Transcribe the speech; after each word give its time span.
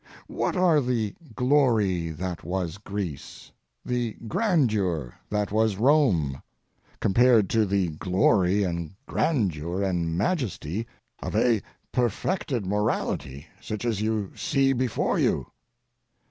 What 0.25 0.55
are 0.55 0.81
the 0.81 1.13
glory 1.35 2.09
that 2.09 2.43
was 2.43 2.79
Greece, 2.79 3.51
the 3.85 4.13
grandeur 4.27 5.13
that 5.29 5.51
was 5.51 5.75
Rome, 5.75 6.41
compared 6.99 7.51
to 7.51 7.67
the 7.67 7.89
glory 7.89 8.63
and 8.63 8.95
grandeur 9.05 9.83
and 9.83 10.17
majesty 10.17 10.87
of 11.21 11.35
a 11.35 11.61
perfected 11.91 12.65
morality 12.65 13.45
such 13.61 13.85
as 13.85 14.01
you 14.01 14.31
see 14.35 14.73
before 14.73 15.19
you? 15.19 15.45